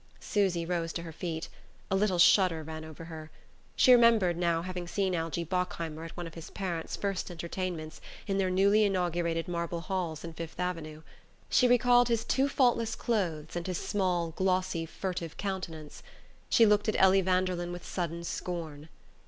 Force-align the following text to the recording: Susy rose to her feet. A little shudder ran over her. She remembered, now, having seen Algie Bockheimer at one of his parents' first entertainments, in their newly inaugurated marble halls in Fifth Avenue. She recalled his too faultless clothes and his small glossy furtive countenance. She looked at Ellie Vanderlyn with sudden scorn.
Susy 0.19 0.65
rose 0.65 0.91
to 0.91 1.03
her 1.03 1.11
feet. 1.11 1.47
A 1.91 1.95
little 1.95 2.17
shudder 2.17 2.63
ran 2.63 2.83
over 2.83 3.05
her. 3.05 3.29
She 3.75 3.91
remembered, 3.93 4.35
now, 4.35 4.63
having 4.63 4.87
seen 4.87 5.13
Algie 5.15 5.45
Bockheimer 5.45 6.03
at 6.05 6.17
one 6.17 6.25
of 6.25 6.33
his 6.33 6.49
parents' 6.49 6.95
first 6.95 7.29
entertainments, 7.29 8.01
in 8.25 8.39
their 8.39 8.49
newly 8.49 8.83
inaugurated 8.83 9.47
marble 9.47 9.79
halls 9.81 10.23
in 10.23 10.33
Fifth 10.33 10.59
Avenue. 10.59 11.03
She 11.51 11.67
recalled 11.67 12.07
his 12.07 12.25
too 12.25 12.49
faultless 12.49 12.95
clothes 12.95 13.55
and 13.55 13.67
his 13.67 13.77
small 13.77 14.31
glossy 14.31 14.87
furtive 14.87 15.37
countenance. 15.37 16.01
She 16.49 16.65
looked 16.65 16.89
at 16.89 16.99
Ellie 16.99 17.21
Vanderlyn 17.21 17.71
with 17.71 17.85
sudden 17.85 18.23
scorn. 18.23 18.89